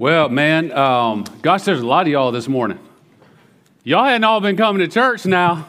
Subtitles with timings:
[0.00, 2.78] Well, man, um, gosh, there's a lot of y'all this morning.
[3.84, 5.68] Y'all hadn't all been coming to church now.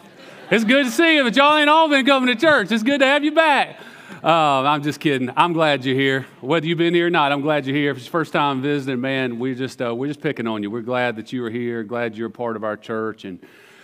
[0.49, 2.71] It's good to see you, but y'all ain't all been coming to church.
[2.71, 3.77] It's good to have you back.
[4.23, 4.29] Uh,
[4.61, 5.29] I'm just kidding.
[5.35, 6.27] I'm glad you're here.
[6.39, 7.91] Whether you've been here or not, I'm glad you're here.
[7.91, 10.71] If it's your first time visiting, man, we're just uh, we're just picking on you.
[10.71, 11.83] We're glad that you are here.
[11.83, 13.37] Glad you're a part of our church, and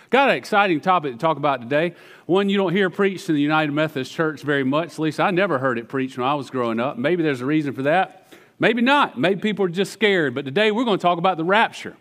[0.08, 1.94] got an exciting topic to talk about today.
[2.24, 4.92] One you don't hear preached in the United Methodist Church very much.
[4.94, 6.96] At least I never heard it preached when I was growing up.
[6.96, 8.27] Maybe there's a reason for that.
[8.58, 9.18] Maybe not.
[9.18, 10.34] Maybe people are just scared.
[10.34, 11.96] But today we're going to talk about the rapture.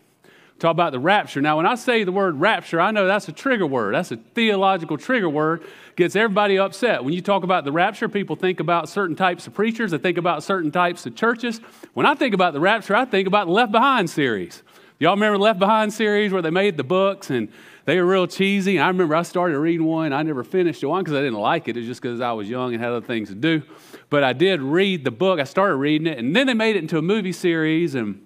[0.59, 1.39] Talk about the rapture.
[1.39, 3.93] Now, when I say the word rapture, I know that's a trigger word.
[3.93, 5.63] That's a theological trigger word.
[5.95, 7.03] Gets everybody upset.
[7.03, 9.91] When you talk about the rapture, people think about certain types of preachers.
[9.91, 11.61] They think about certain types of churches.
[11.93, 14.63] When I think about the rapture, I think about the Left Behind series.
[14.99, 17.49] Y'all remember the Left Behind series where they made the books and
[17.85, 18.79] they were real cheesy?
[18.79, 20.11] I remember I started reading one.
[20.11, 21.77] I never finished one because I didn't like it.
[21.77, 23.61] It was just because I was young and had other things to do.
[24.09, 25.39] But I did read the book.
[25.39, 28.25] I started reading it, and then they made it into a movie series, and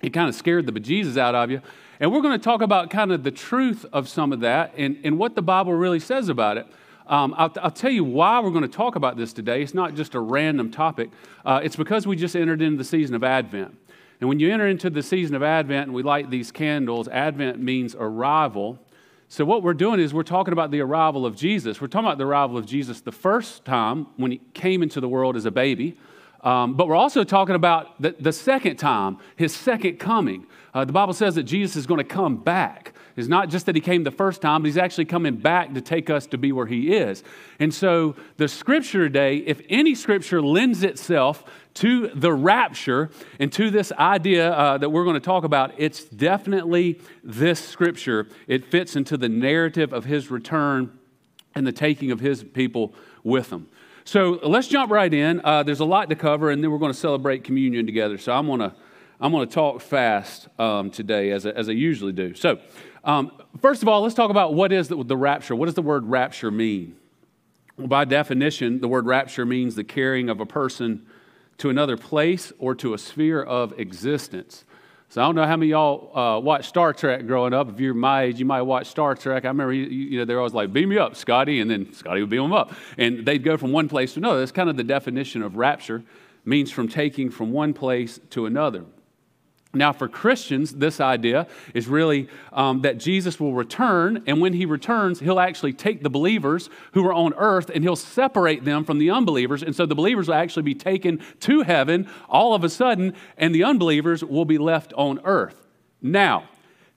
[0.00, 1.60] it kind of scared the bejesus out of you.
[2.00, 4.98] And we're going to talk about kind of the truth of some of that and,
[5.04, 6.66] and what the Bible really says about it.
[7.06, 9.62] Um, I'll, I'll, tell you why we're going to talk about this today.
[9.62, 11.10] It's not just a random topic,
[11.44, 13.76] uh, it's because we just entered into the season of Advent.
[14.20, 17.60] And when you enter into the season of Advent and we light these candles, Advent
[17.60, 18.78] means arrival.
[19.32, 21.80] So, what we're doing is we're talking about the arrival of Jesus.
[21.80, 25.08] We're talking about the arrival of Jesus the first time when he came into the
[25.08, 25.96] world as a baby.
[26.42, 30.46] Um, but we're also talking about the, the second time, his second coming.
[30.74, 32.92] Uh, the Bible says that Jesus is going to come back.
[33.16, 35.80] It's not just that he came the first time, but he's actually coming back to
[35.80, 37.22] take us to be where he is.
[37.58, 43.70] And so the scripture today, if any scripture lends itself to the rapture and to
[43.70, 48.28] this idea uh, that we're going to talk about, it's definitely this scripture.
[48.46, 50.98] It fits into the narrative of his return
[51.54, 53.68] and the taking of his people with him.
[54.04, 55.40] So let's jump right in.
[55.44, 58.18] Uh, there's a lot to cover, and then we're going to celebrate communion together.
[58.18, 58.74] So I'm going to
[59.22, 62.34] I'm going to talk fast um, today, as, as I usually do.
[62.34, 62.58] So,
[63.04, 65.56] um, first of all, let's talk about what is the, the rapture.
[65.56, 66.96] What does the word rapture mean?
[67.76, 71.06] Well, by definition, the word rapture means the carrying of a person
[71.58, 74.64] to another place or to a sphere of existence.
[75.08, 77.68] So I don't know how many y'all uh, watched Star Trek growing up.
[77.68, 79.44] If you're my age, you might watch Star Trek.
[79.44, 82.22] I remember, you, you know, they're always like, beam me up, Scotty, and then Scotty
[82.22, 82.72] would beam them up.
[82.96, 84.38] And they'd go from one place to another.
[84.38, 86.02] That's kind of the definition of rapture,
[86.46, 88.84] means from taking from one place to another.
[89.74, 94.66] Now, for Christians, this idea is really um, that Jesus will return, and when he
[94.66, 98.98] returns, he'll actually take the believers who are on earth and he'll separate them from
[98.98, 99.62] the unbelievers.
[99.62, 103.54] And so the believers will actually be taken to heaven all of a sudden, and
[103.54, 105.66] the unbelievers will be left on earth.
[106.02, 106.48] Now,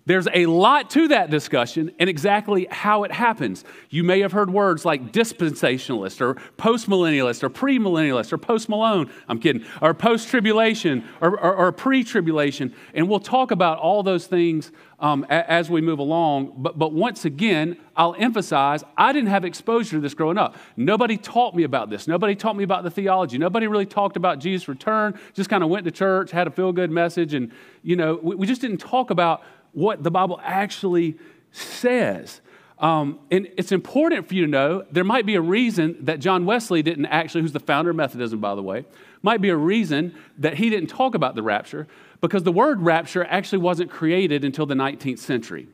[0.06, 3.64] there's a lot to that discussion and exactly how it happens.
[3.90, 9.40] You may have heard words like dispensationalist or postmillennialist or premillennialist or post Malone, I'm
[9.40, 12.76] kidding, or post tribulation or, or, or pre tribulation.
[12.94, 16.54] And we'll talk about all those things um, a, as we move along.
[16.58, 20.56] But, but once again, I'll emphasize I didn't have exposure to this growing up.
[20.78, 22.08] Nobody taught me about this.
[22.08, 23.38] Nobody taught me about the theology.
[23.38, 25.18] Nobody really talked about Jesus' return.
[25.34, 27.52] Just kind of went to church, had a feel good message, and,
[27.84, 29.44] you know, we, we just didn't talk about
[29.76, 31.18] what the Bible actually
[31.52, 32.42] says.
[32.80, 36.46] Um, and it's important for you to know there might be a reason that John
[36.46, 38.86] Wesley didn't actually, who's the founder of Methodism, by the way,
[39.22, 41.88] might be a reason that he didn't talk about the rapture
[42.20, 45.68] because the word rapture actually wasn't created until the 19th century.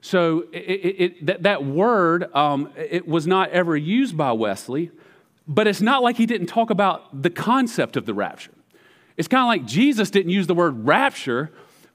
[0.00, 4.90] So it, it, it, that, that word um, it was not ever used by Wesley,
[5.46, 8.52] but it's not like he didn't talk about the concept of the rapture.
[9.16, 11.50] It's kind of like Jesus didn't use the word rapture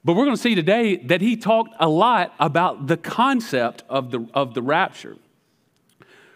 [0.06, 4.12] but we're going to see today that he talked a lot about the concept of
[4.12, 5.18] the, of the rapture.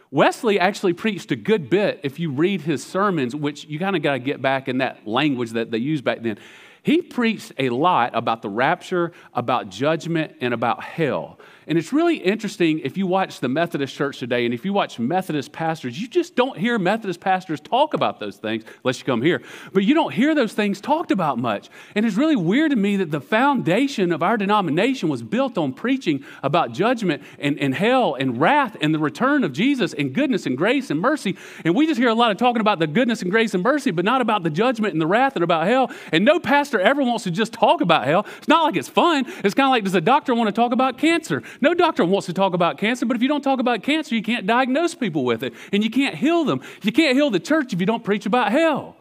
[0.09, 4.01] Wesley actually preached a good bit if you read his sermons, which you kind of
[4.01, 6.37] got to get back in that language that they used back then.
[6.81, 11.37] He preached a lot about the rapture, about judgment, and about hell.
[11.67, 14.99] And it's really interesting if you watch the Methodist church today and if you watch
[14.99, 19.21] Methodist pastors, you just don't hear Methodist pastors talk about those things unless you come
[19.21, 19.41] here.
[19.73, 21.69] But you don't hear those things talked about much.
[21.93, 25.73] And it's really weird to me that the foundation of our denomination was built on
[25.73, 30.45] preaching about judgment and, and hell and wrath and the return of Jesus and goodness
[30.45, 31.35] and grace and mercy.
[31.65, 33.91] And we just hear a lot of talking about the goodness and grace and mercy,
[33.91, 35.91] but not about the judgment and the wrath and about hell.
[36.13, 38.25] And no pastor ever wants to just talk about hell.
[38.37, 39.25] It's not like it's fun.
[39.43, 41.43] It's kind of like, does a doctor want to talk about cancer?
[41.61, 44.21] No doctor wants to talk about cancer, but if you don't talk about cancer, you
[44.21, 46.61] can't diagnose people with it and you can't heal them.
[46.83, 48.95] You can't heal the church if you don't preach about hell.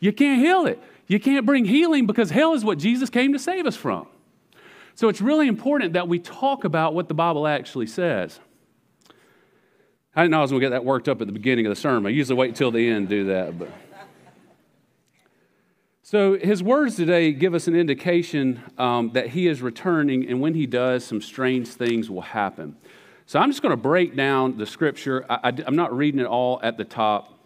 [0.00, 0.82] You can't heal it.
[1.06, 4.06] You can't bring healing because hell is what Jesus came to save us from.
[4.94, 8.38] So it's really important that we talk about what the Bible actually says.
[10.16, 11.70] I didn't know I was going to get that worked up at the beginning of
[11.70, 12.06] the sermon.
[12.06, 13.58] I usually wait until the end to do that.
[13.58, 13.68] But.
[16.06, 20.52] So, his words today give us an indication um, that he is returning, and when
[20.52, 22.76] he does, some strange things will happen.
[23.24, 25.24] So, I'm just going to break down the scripture.
[25.30, 27.38] I, am not reading it all at the top.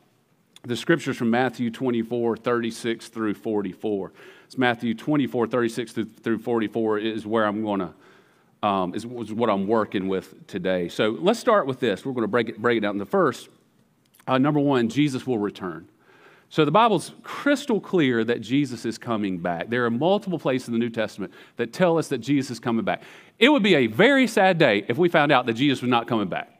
[0.64, 4.12] The scriptures from Matthew 24, 36 through 44.
[4.46, 9.50] It's Matthew 24, 36 through 44 is where I'm going to, um, is, is, what
[9.50, 10.88] I'm working with today.
[10.88, 12.04] So, let's start with this.
[12.04, 12.98] We're going to break it, break it down.
[12.98, 13.50] The first,
[14.26, 15.86] uh, number one, Jesus will return.
[16.50, 19.68] So the Bible's crystal clear that Jesus is coming back.
[19.68, 22.84] There are multiple places in the New Testament that tell us that Jesus is coming
[22.84, 23.02] back.
[23.38, 26.06] It would be a very sad day if we found out that Jesus was not
[26.06, 26.50] coming back.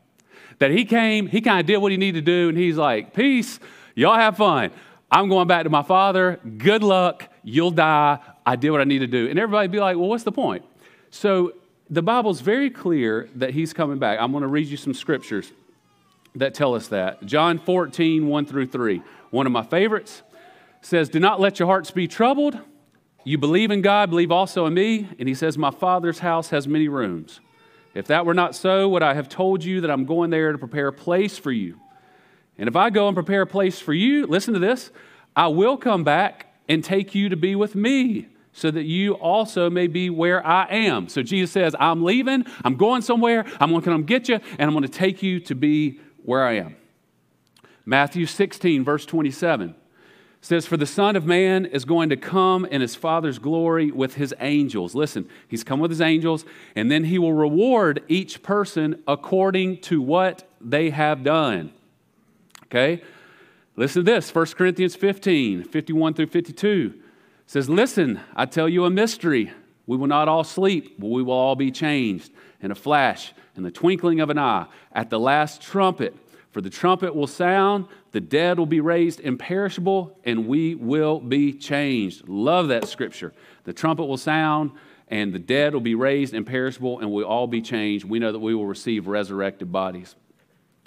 [0.59, 3.15] That he came, he kind of did what he needed to do, and he's like,
[3.15, 3.61] Peace,
[3.95, 4.73] y'all have fun.
[5.11, 6.39] I'm going back to my father.
[6.59, 7.33] Good luck.
[7.43, 8.19] You'll die.
[8.45, 9.31] I did what I need to do.
[9.31, 10.65] And everybody'd be like, Well, what's the point?
[11.11, 11.55] So
[11.89, 14.19] the Bible's very clear that he's coming back.
[14.21, 15.51] I'm going to read you some scriptures
[16.35, 17.25] that tell us that.
[17.25, 19.03] John 14, 1 through 3.
[19.31, 20.23] One of my favorites
[20.81, 22.59] says, Do not let your hearts be troubled.
[23.25, 25.09] You believe in God, believe also in me.
[25.19, 27.41] And he says, My Father's house has many rooms.
[27.95, 30.59] If that were not so, would I have told you that I'm going there to
[30.59, 31.81] prepare a place for you?
[32.57, 34.91] And if I go and prepare a place for you, listen to this,
[35.37, 39.71] I will come back and take you to be with me so that you also
[39.71, 41.09] may be where I am.
[41.09, 44.63] So Jesus says, I'm leaving, I'm going somewhere, I'm going to come get you, and
[44.63, 46.77] I'm going to take you to be where I am.
[47.89, 49.75] Matthew 16, verse 27
[50.43, 54.17] says, For the Son of Man is going to come in his Father's glory with
[54.17, 54.95] his angels.
[54.95, 56.45] Listen, he's come with his angels,
[56.77, 61.73] and then he will reward each person according to what they have done.
[62.65, 63.03] Okay?
[63.75, 66.93] Listen to this 1 Corinthians 15, 51 through 52
[67.47, 69.51] says, Listen, I tell you a mystery.
[69.87, 73.63] We will not all sleep, but we will all be changed in a flash, in
[73.63, 76.15] the twinkling of an eye, at the last trumpet.
[76.51, 81.53] For the trumpet will sound, the dead will be raised imperishable, and we will be
[81.53, 82.27] changed.
[82.29, 83.35] Love that scripture.
[83.65, 84.73] The trumpet will sound,
[85.09, 88.05] and the dead will be raised imperishable, and we'll all be changed.
[88.05, 90.15] We know that we will receive resurrected bodies.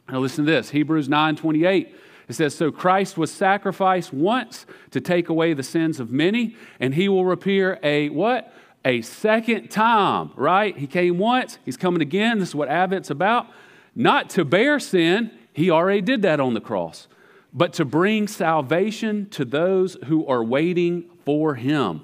[0.09, 1.95] Now listen to this Hebrews 9 28.
[2.27, 6.95] It says, So Christ was sacrificed once to take away the sins of many, and
[6.95, 8.53] he will appear a what?
[8.83, 10.75] A second time, right?
[10.75, 12.39] He came once, he's coming again.
[12.39, 13.47] This is what Advent's about.
[13.95, 17.07] Not to bear sin, he already did that on the cross.
[17.53, 22.01] But to bring salvation to those who are waiting for him.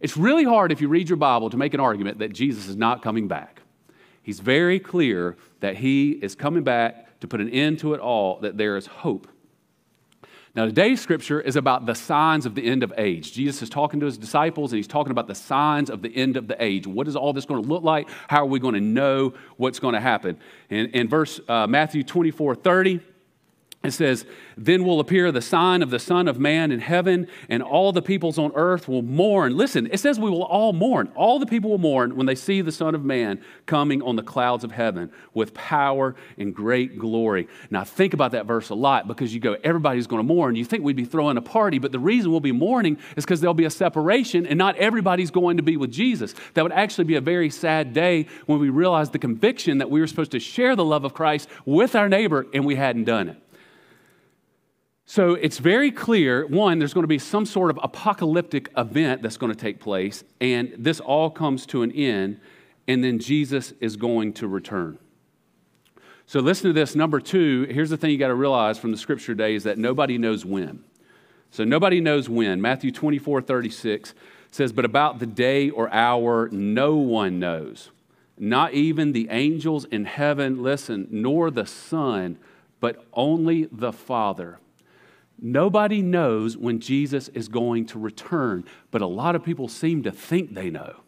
[0.00, 2.76] It's really hard if you read your Bible to make an argument that Jesus is
[2.76, 3.62] not coming back.
[4.22, 8.38] He's very clear that he is coming back to put an end to it all,
[8.40, 9.28] that there is hope.
[10.56, 13.32] Now, today's scripture is about the signs of the end of age.
[13.32, 16.36] Jesus is talking to his disciples and he's talking about the signs of the end
[16.36, 16.86] of the age.
[16.86, 18.08] What is all this going to look like?
[18.28, 20.38] How are we going to know what's going to happen?
[20.70, 23.00] In, verse uh, Matthew 24 30,
[23.84, 24.24] it says,
[24.56, 28.00] Then will appear the sign of the Son of Man in heaven, and all the
[28.00, 29.56] peoples on earth will mourn.
[29.56, 31.12] Listen, it says we will all mourn.
[31.14, 34.22] All the people will mourn when they see the Son of Man coming on the
[34.22, 37.46] clouds of heaven with power and great glory.
[37.70, 40.56] Now, think about that verse a lot because you go, everybody's going to mourn.
[40.56, 43.42] You think we'd be throwing a party, but the reason we'll be mourning is because
[43.42, 46.34] there'll be a separation, and not everybody's going to be with Jesus.
[46.54, 50.00] That would actually be a very sad day when we realize the conviction that we
[50.00, 53.28] were supposed to share the love of Christ with our neighbor, and we hadn't done
[53.28, 53.43] it.
[55.06, 59.36] So it's very clear one, there's going to be some sort of apocalyptic event that's
[59.36, 62.40] going to take place, and this all comes to an end,
[62.88, 64.98] and then Jesus is going to return.
[66.26, 66.94] So listen to this.
[66.94, 70.16] Number two, here's the thing you got to realize from the scripture days that nobody
[70.16, 70.82] knows when.
[71.50, 72.62] So nobody knows when.
[72.62, 74.14] Matthew 24, 36
[74.50, 77.90] says, But about the day or hour, no one knows.
[78.38, 82.38] Not even the angels in heaven, listen, nor the Son,
[82.80, 84.58] but only the Father.
[85.38, 90.12] Nobody knows when Jesus is going to return, but a lot of people seem to
[90.12, 91.00] think they know.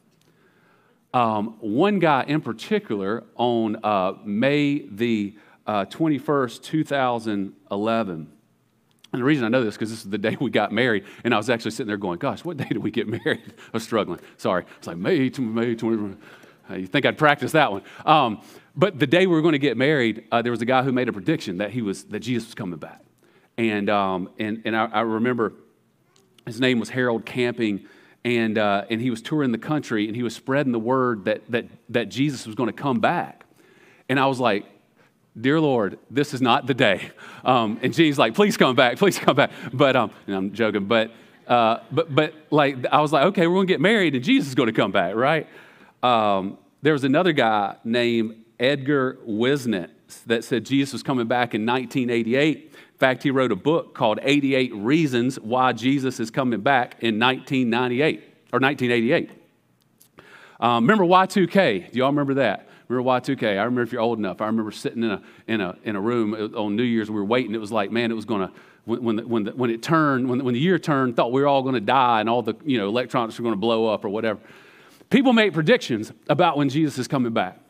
[1.14, 5.34] Um, one guy in particular, on uh, May the
[5.66, 8.32] uh, 21st, 2011,
[9.12, 11.32] and the reason I know this because this is the day we got married, and
[11.32, 13.82] I was actually sitting there going, "Gosh, what day did we get married?" I was
[13.82, 14.20] struggling.
[14.36, 16.16] Sorry, it's like May, May 20.
[16.68, 17.82] Uh, you think I'd practice that one?
[18.04, 18.42] Um,
[18.74, 20.92] but the day we were going to get married, uh, there was a guy who
[20.92, 23.05] made a prediction that he was that Jesus was coming back.
[23.58, 25.54] And, um, and, and I, I, remember
[26.46, 27.86] his name was Harold Camping,
[28.24, 31.50] and, uh, and he was touring the country and he was spreading the word that,
[31.50, 33.44] that, that Jesus was going to come back.
[34.08, 34.66] And I was like,
[35.38, 37.10] Dear Lord, this is not the day.
[37.44, 39.52] Um, and Gene's like, please come back, please come back.
[39.72, 41.12] But um, I'm joking, but,
[41.46, 44.48] uh, but, but like, I was like, okay, we're going to get married and Jesus
[44.48, 45.46] is going to come back, right?
[46.02, 49.90] Um, there was another guy named Edgar Whisenant
[50.26, 54.18] that said Jesus was coming back in 1988 In fact, he wrote a book called
[54.22, 58.20] 88 Reasons Why Jesus is Coming Back in 1998
[58.54, 59.30] or 1988.
[60.58, 61.92] Um, remember Y2K?
[61.92, 62.70] Do y'all remember that?
[62.88, 63.48] Remember Y2K?
[63.48, 64.40] I remember if you're old enough.
[64.40, 67.10] I remember sitting in a, in a, in a room on New Year's.
[67.10, 67.54] We were waiting.
[67.54, 68.54] It was like, man, it was going to,
[68.86, 71.42] when, when, the, when, the, when it turned, when, when the year turned, thought we
[71.42, 73.88] were all going to die and all the you know, electronics were going to blow
[73.88, 74.40] up or whatever.
[75.10, 77.60] People make predictions about when Jesus is coming back.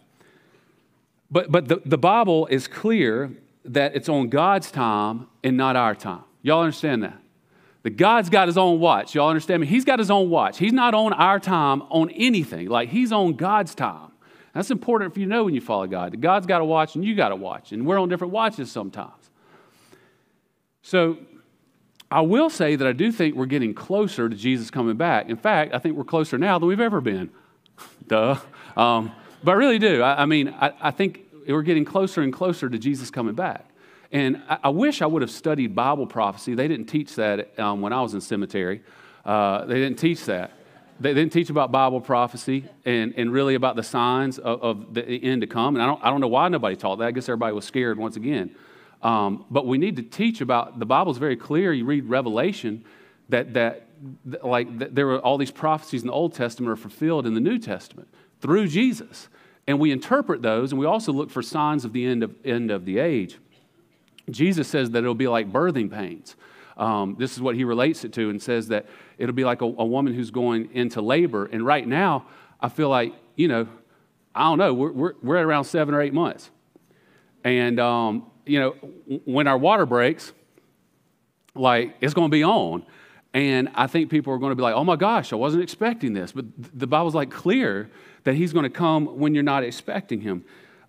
[1.33, 3.33] But, but the, the Bible is clear
[3.73, 6.25] that it's on God's time and not our time.
[6.43, 7.19] Y'all understand that?
[7.83, 9.15] That God's got his own watch.
[9.15, 9.67] Y'all understand me?
[9.67, 10.59] He's got his own watch.
[10.59, 12.69] He's not on our time on anything.
[12.69, 14.13] Like he's on God's time.
[14.55, 16.19] That's important for you to know when you follow God.
[16.21, 17.73] God's got a watch and you got a watch.
[17.73, 19.31] And we're on different watches sometimes.
[20.83, 21.19] So
[22.11, 25.29] I will say that I do think we're getting closer to Jesus coming back.
[25.29, 27.31] In fact, I think we're closer now than we've ever been.
[28.07, 28.37] Duh.
[28.77, 30.03] Um, but I really do.
[30.03, 33.67] I, I mean, I, I, think we're getting closer and closer to Jesus coming back.
[34.13, 36.55] And I, I wish I would have studied Bible prophecy.
[36.55, 38.83] They didn't teach that um, when I was in seminary.
[39.25, 40.53] Uh, they didn't teach that.
[40.99, 45.05] They didn't teach about Bible prophecy and, and really about the signs of, of the
[45.05, 45.77] end to come.
[45.77, 47.07] And I don't, I don't know why nobody taught that.
[47.07, 48.55] I guess everybody was scared once again.
[49.03, 51.73] Um, but we need to teach about the Bible's very clear.
[51.73, 52.85] You read Revelation
[53.29, 53.89] that, that,
[54.27, 57.35] that like that there were all these prophecies in the Old Testament are fulfilled in
[57.35, 58.09] the New Testament
[58.41, 59.29] through Jesus.
[59.67, 62.71] And we interpret those, and we also look for signs of the end of, end
[62.71, 63.39] of the age.
[64.31, 66.37] Jesus says that it'll be like birthing pains.
[66.77, 68.87] Um, this is what he relates it to and says that
[69.19, 71.47] it'll be like a, a, woman who's going into labor.
[71.47, 72.27] And right now,
[72.61, 73.67] I feel like, you know,
[74.35, 76.51] I don't know, we're, we're, we're at around seven or eight months.
[77.45, 78.71] And, um, you know,
[79.25, 80.33] when our water breaks,
[81.55, 82.85] like it's going to be on.
[83.33, 86.13] And I think people are going to be like, oh my gosh, I wasn't expecting
[86.13, 86.33] this.
[86.33, 87.91] But the Bible's like clear
[88.27, 90.45] that he's going to come when you're not expecting him.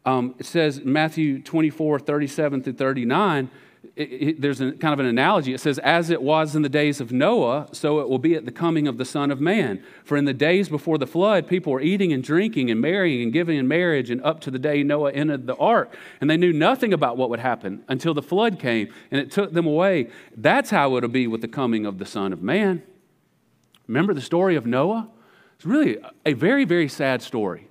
[0.07, 3.51] Um, it says Matthew 24, 37 through 39,
[3.95, 5.53] it, it, there's a, kind of an analogy.
[5.53, 8.45] It says, As it was in the days of Noah, so it will be at
[8.45, 9.83] the coming of the Son of Man.
[10.03, 13.31] For in the days before the flood, people were eating and drinking and marrying and
[13.31, 15.95] giving in marriage, and up to the day Noah entered the ark.
[16.19, 19.53] And they knew nothing about what would happen until the flood came and it took
[19.53, 20.09] them away.
[20.35, 22.81] That's how it'll be with the coming of the Son of Man.
[23.85, 25.11] Remember the story of Noah?
[25.57, 27.67] It's really a very, very sad story.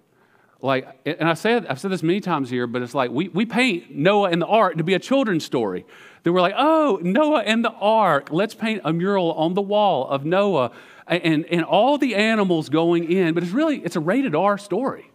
[0.61, 3.47] Like, and I said, I've said this many times here, but it's like we, we
[3.47, 5.87] paint Noah and the ark to be a children's story.
[6.25, 8.31] That we're like, oh, Noah and the ark.
[8.33, 10.73] Let's paint a mural on the wall of Noah
[11.07, 13.35] and, and all the animals going in.
[13.35, 15.12] But it's really, it's a rated R story.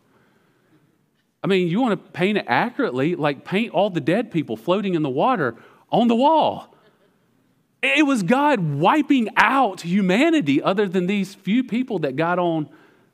[1.44, 4.94] I mean, you want to paint it accurately, like paint all the dead people floating
[4.94, 5.58] in the water
[5.92, 6.74] on the wall.
[7.82, 12.70] It was God wiping out humanity other than these few people that got on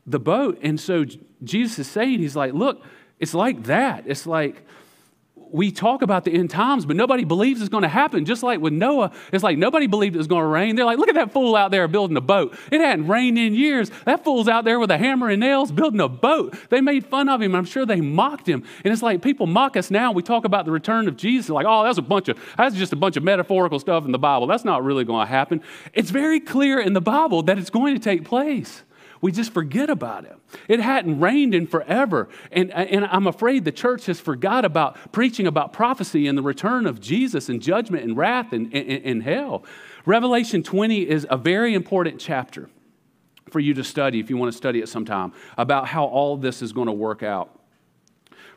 [0.05, 0.59] the boat.
[0.61, 1.05] And so
[1.43, 2.83] Jesus is saying, He's like, look,
[3.19, 4.03] it's like that.
[4.05, 4.63] It's like
[5.51, 8.25] we talk about the end times, but nobody believes it's going to happen.
[8.25, 10.75] Just like with Noah, it's like nobody believed it was going to rain.
[10.75, 12.57] They're like, look at that fool out there building a boat.
[12.71, 13.91] It hadn't rained in years.
[14.05, 16.57] That fool's out there with a hammer and nails building a boat.
[16.69, 17.55] They made fun of him.
[17.55, 18.63] I'm sure they mocked him.
[18.83, 20.11] And it's like people mock us now.
[20.11, 22.93] We talk about the return of Jesus, like, oh, that's a bunch of that's just
[22.93, 24.47] a bunch of metaphorical stuff in the Bible.
[24.47, 25.61] That's not really going to happen.
[25.93, 28.83] It's very clear in the Bible that it's going to take place.
[29.21, 30.35] We just forget about it.
[30.67, 32.29] It hadn't rained in forever.
[32.51, 36.85] And, and I'm afraid the church has forgot about preaching about prophecy and the return
[36.85, 39.63] of Jesus and judgment and wrath and, and, and hell.
[40.05, 42.69] Revelation 20 is a very important chapter
[43.49, 46.61] for you to study if you want to study it sometime about how all this
[46.61, 47.57] is going to work out.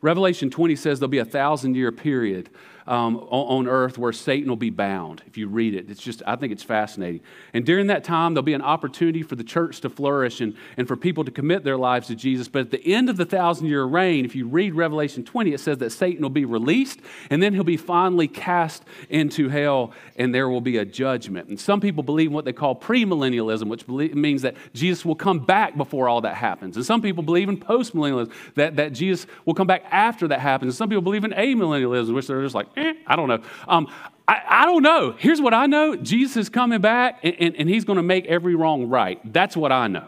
[0.03, 2.51] Revelation 20 says there'll be a thousand year period
[2.87, 5.23] um, on, earth where Satan will be bound.
[5.27, 7.21] If you read it, it's just, I think it's fascinating.
[7.53, 10.89] And during that time, there'll be an opportunity for the church to flourish and, and
[10.89, 12.49] for people to commit their lives to Jesus.
[12.49, 15.61] But at the end of the thousand year reign, if you read Revelation 20, it
[15.61, 20.35] says that Satan will be released and then he'll be finally cast into hell and
[20.35, 21.49] there will be a judgment.
[21.49, 25.15] And some people believe in what they call premillennialism, which believe, means that Jesus will
[25.15, 26.77] come back before all that happens.
[26.77, 30.73] And some people believe in postmillennialism, that, that Jesus will come back after that happens.
[30.73, 33.43] And some people believe in amillennialism, which they're just like, eh, I don't know.
[33.69, 33.89] Um,
[34.27, 35.15] I, I, don't know.
[35.19, 38.27] Here's what I know Jesus is coming back and, and, and he's going to make
[38.27, 39.21] every wrong right.
[39.33, 40.07] That's what I know.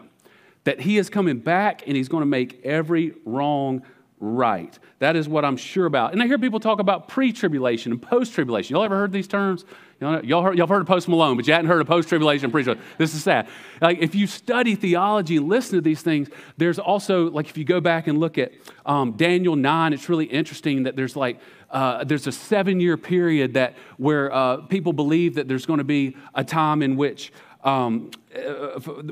[0.63, 3.83] That he is coming back and he's going to make every wrong
[4.23, 4.79] right.
[4.99, 6.13] That is what I'm sure about.
[6.13, 8.75] And I hear people talk about pre tribulation and post tribulation.
[8.75, 9.65] Y'all ever heard these terms?
[9.99, 12.63] Y'all, heard, y'all heard of Post Malone, but you hadn't heard of post tribulation pre
[12.97, 13.47] This is sad.
[13.81, 17.63] Like, if you study theology and listen to these things, there's also, like, if you
[17.65, 18.51] go back and look at
[18.85, 21.39] um, Daniel 9, it's really interesting that there's like,
[21.69, 25.83] uh, there's a seven year period that where uh, people believe that there's going to
[25.83, 27.31] be a time in which
[27.63, 28.11] um,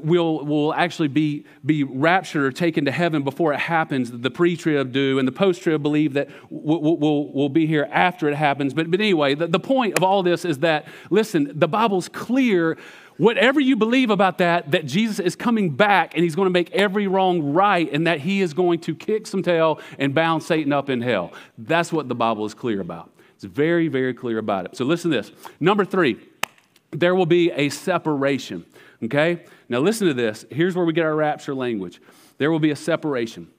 [0.04, 4.12] will, will actually be, be raptured or taken to heaven before it happens.
[4.12, 7.88] The pre trib do, and the post trib believe that we'll, we'll, we'll, be here
[7.92, 8.74] after it happens.
[8.74, 12.78] But, but anyway, the, the point of all this is that, listen, the Bible's clear.
[13.18, 16.72] Whatever you believe about that, that Jesus is coming back and he's going to make
[16.72, 20.74] every wrong right and that he is going to kick some tail and bound Satan
[20.74, 21.32] up in hell.
[21.56, 23.12] That's what the Bible is clear about.
[23.36, 24.76] It's very, very clear about it.
[24.76, 25.32] So listen to this.
[25.60, 26.20] Number three,
[26.92, 28.66] there will be a separation.
[29.04, 29.44] Okay?
[29.70, 30.46] Now listen to this.
[30.52, 32.02] Here's where we get our rapture language.
[32.38, 33.50] There will be a separation.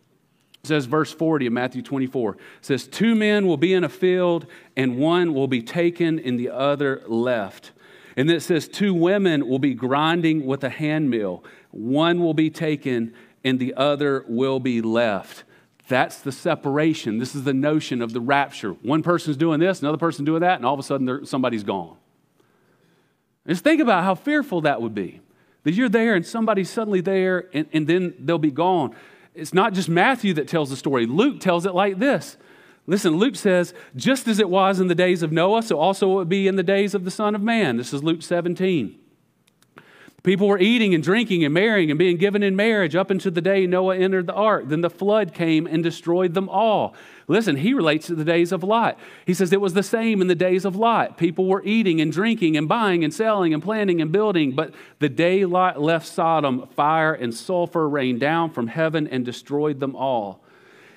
[0.63, 2.33] It says verse 40 of Matthew 24.
[2.33, 4.47] It says, Two men will be in a field,
[4.77, 7.73] and one will be taken and the other left.
[8.17, 11.43] And then it says, Two women will be grinding with a hand mill.
[11.71, 15.45] One will be taken and the other will be left.
[15.89, 17.19] That's the separation.
[17.19, 18.73] This is the notion of the rapture.
[18.73, 21.97] One person's doing this, another person doing that, and all of a sudden somebody's gone.
[23.47, 25.21] Just think about how fearful that would be.
[25.65, 28.95] That you're there and somebody's suddenly there and, and then they'll be gone.
[29.35, 32.37] It's not just Matthew that tells the story, Luke tells it like this.
[32.87, 36.15] Listen, Luke says, just as it was in the days of Noah, so also it
[36.15, 37.77] will be in the days of the Son of Man.
[37.77, 38.99] This is Luke 17.
[40.23, 43.41] People were eating and drinking and marrying and being given in marriage up until the
[43.41, 44.69] day Noah entered the ark.
[44.69, 46.95] Then the flood came and destroyed them all.
[47.27, 48.97] Listen, he relates to the days of Lot.
[49.27, 51.19] He says it was the same in the days of Lot.
[51.19, 54.53] People were eating and drinking and buying and selling and planting and building.
[54.53, 59.81] But the day Lot left Sodom, fire and sulfur rained down from heaven and destroyed
[59.81, 60.41] them all.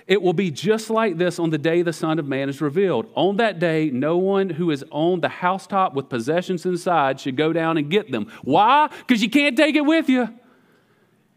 [0.07, 3.11] It will be just like this on the day the Son of Man is revealed.
[3.15, 7.51] On that day, no one who is on the housetop with possessions inside should go
[7.51, 8.31] down and get them.
[8.43, 8.87] Why?
[8.99, 10.29] Because you can't take it with you.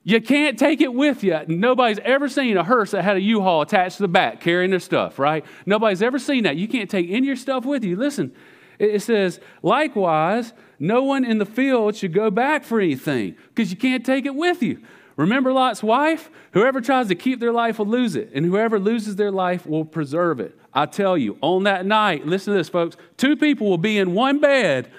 [0.04, 1.38] You can't take it with you.
[1.48, 4.80] Nobody's ever seen a hearse that had a U-Haul attached to the back carrying their
[4.80, 5.44] stuff, right?
[5.66, 6.56] Nobody's ever seen that.
[6.56, 7.96] You can't take any of your stuff with you.
[7.96, 8.34] Listen,
[8.78, 13.76] it says, likewise, no one in the field should go back for anything because you
[13.76, 14.82] can't take it with you.
[15.18, 16.30] Remember Lot's wife?
[16.52, 19.84] Whoever tries to keep their life will lose it, and whoever loses their life will
[19.84, 20.56] preserve it.
[20.72, 24.14] I tell you, on that night, listen to this, folks, two people will be in
[24.14, 24.92] one bed.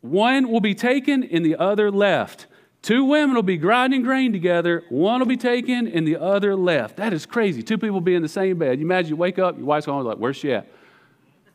[0.00, 2.46] One will be taken and the other left.
[2.80, 4.82] Two women will be grinding grain together.
[4.88, 6.96] One will be taken and the other left.
[6.96, 7.62] That is crazy.
[7.62, 8.78] Two people will be in the same bed.
[8.78, 10.66] You imagine you wake up, your wife's going like, where's she at?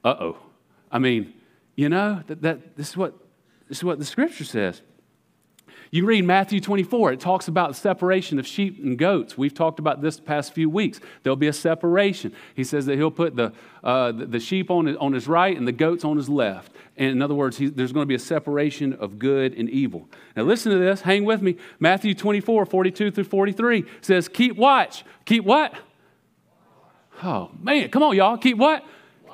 [0.04, 0.38] Uh oh.
[0.91, 1.34] I mean,
[1.76, 3.15] you know, that, that, this, is what,
[3.69, 4.84] this is what the scripture says.
[5.93, 9.38] You read Matthew 24, it talks about the separation of sheep and goats.
[9.38, 10.99] We've talked about this the past few weeks.
[11.21, 12.34] There'll be a separation.
[12.56, 13.53] He says that he'll put the,
[13.84, 16.71] uh, the, sheep on his, on his right and the goats on his left.
[16.97, 20.10] And in other words, he, there's going to be a separation of good and evil.
[20.36, 21.01] Now, listen to this.
[21.01, 21.58] Hang with me.
[21.79, 25.06] Matthew 24, 42 through 43 says, Keep watch.
[25.25, 25.75] Keep what?
[27.21, 27.89] Oh, man.
[27.89, 28.38] Come on, y'all.
[28.38, 28.84] Keep what?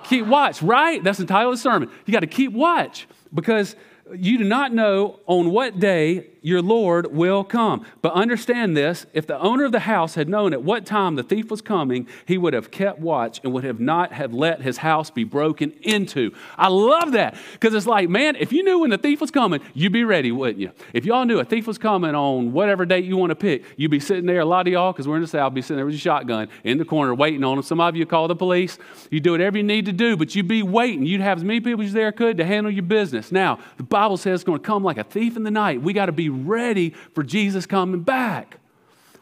[0.04, 1.02] Keep watch, right?
[1.02, 1.90] That's the title of the sermon.
[2.06, 3.78] You got to keep watch because
[4.16, 7.86] you do not know on what day your Lord will come.
[8.02, 11.24] But understand this if the owner of the house had known at what time the
[11.24, 14.78] thief was coming, he would have kept watch and would have not have let his
[14.78, 16.32] house be broken into.
[16.58, 19.62] I love that because it's like, man, if you knew when the thief was coming,
[19.74, 20.72] you'd be ready, wouldn't you?
[20.94, 23.92] If y'all knew a thief was coming on whatever date you want to pick, you'd
[23.92, 25.86] be sitting there, a lot of y'all, because we're in the South, be sitting there
[25.86, 27.64] with your shotgun in the corner waiting on him.
[27.64, 28.78] Some of you call the police.
[29.10, 31.06] You do whatever you need to do, but you'd be waiting.
[31.06, 33.32] You'd have as many people as there could to handle your business.
[33.32, 35.82] Now, the Bible says it's going to come like a thief in the night.
[35.82, 38.58] We got to be ready for Jesus coming back.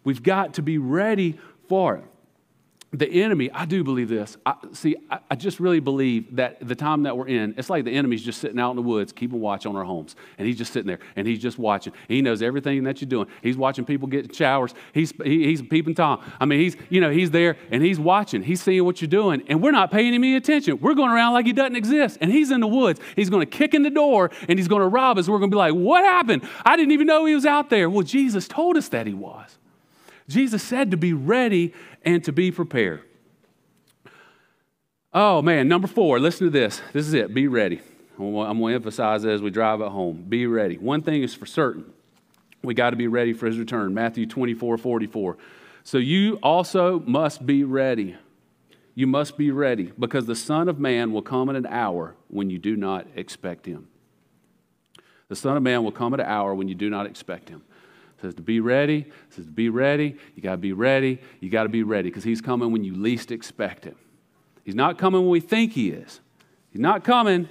[0.03, 2.05] We've got to be ready for it
[2.93, 4.37] the enemy, I do believe this.
[4.45, 7.83] I, see, I, I, just really believe that the time that we're in, it's like
[7.83, 10.15] the enemy's just sitting out in the woods, keeping watch on our homes.
[10.37, 11.91] And he's just sitting there and he's just watching.
[12.07, 13.27] He knows everything that you're doing.
[13.43, 14.73] He's watching people get showers.
[14.93, 16.23] He's, he, he's peeping Tom.
[16.39, 18.41] I mean, he's, you know, he's there and he's watching.
[18.41, 19.43] He's seeing what you're doing.
[19.47, 20.79] And we're not paying him any attention.
[20.79, 22.17] We're going around like he doesn't exist.
[22.21, 23.01] And he's in the woods.
[23.17, 25.27] He's going to kick in the door and he's going to rob us.
[25.27, 26.47] We're going to be like, what happened?
[26.65, 27.89] I didn't even know he was out there.
[27.89, 29.57] Well, Jesus told us that he was.
[30.27, 33.03] Jesus said to be ready and to be prepared.
[35.13, 36.81] Oh man, number four, listen to this.
[36.93, 37.33] This is it.
[37.33, 37.81] Be ready.
[38.19, 40.25] I'm going to emphasize as we drive at home.
[40.27, 40.77] Be ready.
[40.77, 41.93] One thing is for certain
[42.63, 43.93] we got to be ready for his return.
[43.93, 45.37] Matthew 24 44.
[45.83, 48.17] So you also must be ready.
[48.93, 52.49] You must be ready because the Son of Man will come in an hour when
[52.49, 53.87] you do not expect him.
[55.29, 57.63] The Son of Man will come at an hour when you do not expect him.
[58.21, 59.05] Says to be ready.
[59.29, 60.17] Says to be ready.
[60.35, 61.19] You got to be ready.
[61.39, 63.95] You got to be ready because he's coming when you least expect him.
[64.63, 66.19] He's not coming when we think he is.
[66.71, 67.47] He's not coming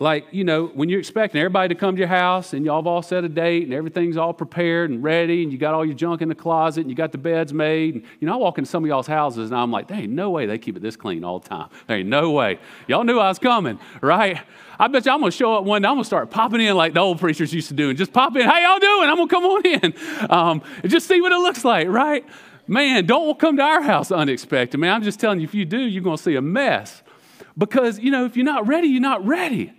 [0.00, 2.86] like, you know, when you're expecting everybody to come to your house and y'all have
[2.88, 5.94] all set a date and everything's all prepared and ready and you got all your
[5.94, 7.94] junk in the closet and you got the beds made.
[7.94, 10.10] And, you know, I walk into some of y'all's houses and I'm like, there ain't
[10.12, 11.68] no way they keep it this clean all the time.
[11.86, 12.58] There ain't no way.
[12.88, 14.40] Y'all knew I was coming, right?
[14.80, 15.88] I bet you I'm going to show up one day.
[15.88, 18.12] I'm going to start popping in like the old preachers used to do and just
[18.12, 18.42] pop in.
[18.42, 19.08] How y'all doing?
[19.08, 19.94] I'm going to come on in
[20.28, 22.26] um, and just see what it looks like, right?
[22.66, 24.92] Man, don't come to our house unexpected, man.
[24.92, 27.02] I'm just telling you, if you do, you're going to see a mess.
[27.56, 29.72] Because, you know, if you're not ready, you're not ready.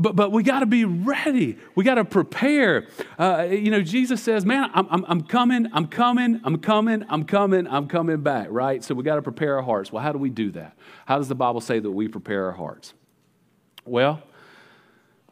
[0.00, 1.58] But, but we got to be ready.
[1.74, 2.86] We got to prepare.
[3.18, 7.24] Uh, you know, Jesus says, Man, I'm, I'm, I'm coming, I'm coming, I'm coming, I'm
[7.24, 8.82] coming, I'm coming back, right?
[8.84, 9.90] So we got to prepare our hearts.
[9.90, 10.78] Well, how do we do that?
[11.06, 12.94] How does the Bible say that we prepare our hearts?
[13.84, 14.22] Well,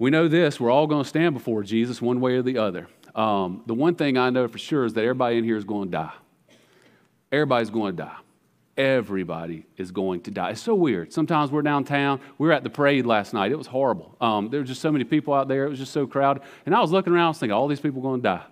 [0.00, 2.88] we know this we're all going to stand before Jesus one way or the other.
[3.14, 5.90] Um, the one thing I know for sure is that everybody in here is going
[5.90, 6.12] to die.
[7.30, 8.16] Everybody's going to die
[8.76, 10.50] everybody is going to die.
[10.50, 11.12] It's so weird.
[11.12, 12.20] Sometimes we're downtown.
[12.38, 13.52] We were at the parade last night.
[13.52, 14.16] It was horrible.
[14.20, 15.64] Um, there were just so many people out there.
[15.64, 16.42] It was just so crowded.
[16.66, 18.44] And I was looking around, I was thinking, all these people are going to die.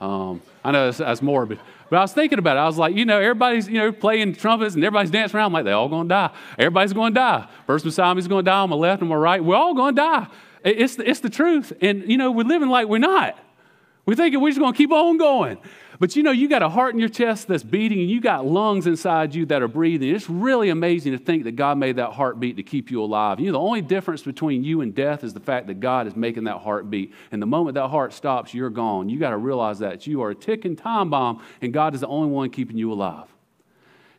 [0.00, 1.58] Um, I know that's, that's, morbid,
[1.90, 2.60] but I was thinking about it.
[2.60, 5.46] I was like, you know, everybody's, you know, playing trumpets and everybody's dancing around.
[5.46, 6.30] I'm like, they're all going to die.
[6.56, 7.48] Everybody's going to die.
[7.66, 9.42] Person beside me is going to die on my left and my right.
[9.42, 10.26] We're all going to die.
[10.64, 11.72] It's the, it's the truth.
[11.80, 13.38] And, you know, we're living like we're not.
[14.06, 15.58] We're thinking we're just going to keep on going.
[16.00, 18.46] But you know, you got a heart in your chest that's beating, and you got
[18.46, 20.14] lungs inside you that are breathing.
[20.14, 23.40] It's really amazing to think that God made that heartbeat to keep you alive.
[23.40, 26.14] You know, the only difference between you and death is the fact that God is
[26.14, 27.12] making that heartbeat.
[27.32, 29.08] And the moment that heart stops, you're gone.
[29.08, 32.06] You got to realize that you are a ticking time bomb, and God is the
[32.06, 33.26] only one keeping you alive.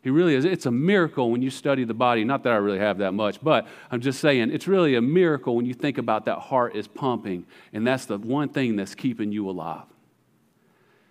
[0.02, 0.44] He really is.
[0.44, 2.26] It's a miracle when you study the body.
[2.26, 5.56] Not that I really have that much, but I'm just saying it's really a miracle
[5.56, 9.32] when you think about that heart is pumping, and that's the one thing that's keeping
[9.32, 9.84] you alive.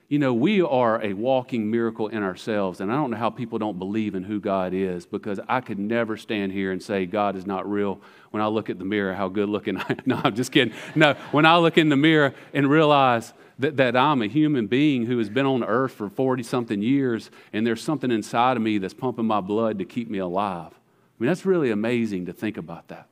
[0.08, 2.80] You know, we are a walking miracle in ourselves.
[2.80, 5.78] And I don't know how people don't believe in who God is because I could
[5.78, 9.12] never stand here and say God is not real when I look at the mirror,
[9.12, 9.98] how good looking I am.
[10.06, 10.72] No, I'm just kidding.
[10.94, 15.04] No, when I look in the mirror and realize that, that I'm a human being
[15.04, 18.78] who has been on earth for 40 something years and there's something inside of me
[18.78, 20.72] that's pumping my blood to keep me alive.
[20.72, 23.08] I mean, that's really amazing to think about that.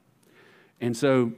[0.81, 1.33] And so,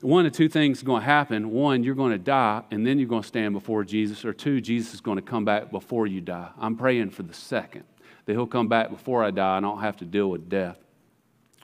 [0.00, 1.50] one of two things going to happen.
[1.50, 4.24] One, you're going to die, and then you're going to stand before Jesus.
[4.24, 6.48] Or two, Jesus is going to come back before you die.
[6.58, 7.84] I'm praying for the second,
[8.26, 10.78] that he'll come back before I die and I don't have to deal with death.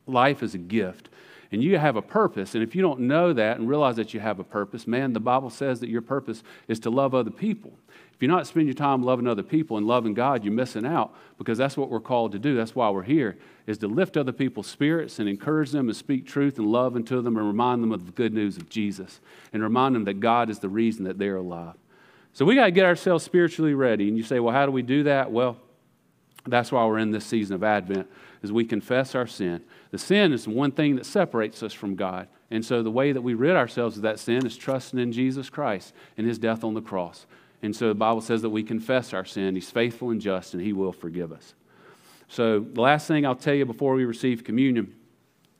[0.06, 1.08] Life is a gift,
[1.52, 2.54] and you have a purpose.
[2.54, 5.20] And if you don't know that and realize that you have a purpose, man, the
[5.20, 7.72] Bible says that your purpose is to love other people.
[8.14, 11.14] If you're not spending your time loving other people and loving God, you're missing out
[11.36, 12.56] because that's what we're called to do.
[12.56, 16.26] That's why we're here, is to lift other people's spirits and encourage them and speak
[16.26, 19.20] truth and love into them and remind them of the good news of Jesus
[19.52, 21.74] and remind them that God is the reason that they're alive.
[22.32, 24.08] So we got to get ourselves spiritually ready.
[24.08, 25.30] And you say, well, how do we do that?
[25.30, 25.58] Well,
[26.46, 28.08] that's why we're in this season of Advent,
[28.42, 29.62] is we confess our sin.
[29.90, 32.28] The sin is the one thing that separates us from God.
[32.50, 35.50] And so the way that we rid ourselves of that sin is trusting in Jesus
[35.50, 37.26] Christ and his death on the cross.
[37.62, 39.54] And so the Bible says that we confess our sin.
[39.54, 41.54] He's faithful and just, and He will forgive us.
[42.28, 44.94] So the last thing I'll tell you before we receive communion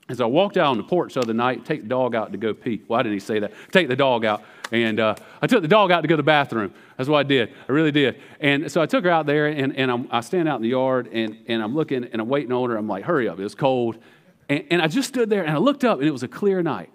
[0.08, 2.38] is I walked out on the porch the other night, take the dog out to
[2.38, 2.82] go pee.
[2.86, 3.52] Why didn't he say that?
[3.72, 4.42] Take the dog out.
[4.70, 6.72] And uh, I took the dog out to go to the bathroom.
[6.96, 7.52] That's what I did.
[7.68, 8.20] I really did.
[8.40, 10.68] And so I took her out there, and, and I'm, i stand out in the
[10.68, 12.76] yard, and, and I'm looking, and I'm waiting on her.
[12.76, 13.38] I'm like, hurry up.
[13.38, 13.98] It was cold.
[14.48, 16.62] And, and I just stood there, and I looked up, and it was a clear
[16.62, 16.90] night.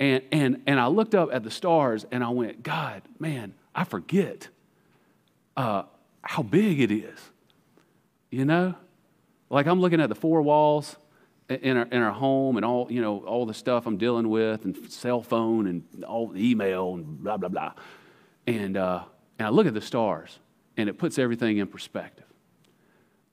[0.00, 3.84] And, and, and I looked up at the stars, and I went, God, man, I
[3.84, 4.48] forget
[5.56, 5.84] uh,
[6.22, 7.18] how big it is.
[8.30, 8.74] You know?
[9.50, 10.96] Like I'm looking at the four walls
[11.48, 14.64] in our, in our home and all, you know, all the stuff I'm dealing with
[14.64, 17.72] and cell phone and all the email and blah, blah, blah.
[18.46, 19.04] And, uh,
[19.38, 20.38] and I look at the stars
[20.76, 22.26] and it puts everything in perspective.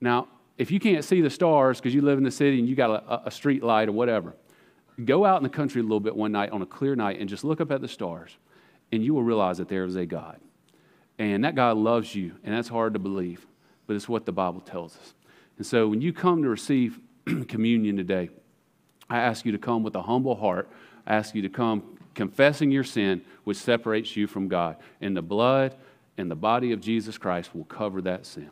[0.00, 2.74] Now, if you can't see the stars because you live in the city and you
[2.74, 4.34] got a, a street light or whatever,
[5.04, 7.28] go out in the country a little bit one night on a clear night and
[7.28, 8.36] just look up at the stars
[8.92, 10.40] and you will realize that there is a God.
[11.18, 13.46] And that God loves you, and that's hard to believe,
[13.86, 15.14] but it's what the Bible tells us.
[15.58, 16.98] And so when you come to receive
[17.48, 18.30] communion today,
[19.08, 20.68] I ask you to come with a humble heart.
[21.06, 24.76] I ask you to come confessing your sin, which separates you from God.
[25.00, 25.76] And the blood
[26.16, 28.50] and the body of Jesus Christ will cover that sin.